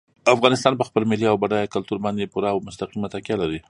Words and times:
افغانستان 0.35 0.73
په 0.77 0.83
خپل 0.89 1.03
ملي 1.11 1.27
او 1.29 1.37
بډایه 1.43 1.71
کلتور 1.75 1.97
باندې 2.05 2.31
پوره 2.33 2.49
او 2.53 2.59
مستقیمه 2.67 3.07
تکیه 3.13 3.35
لري. 3.41 3.59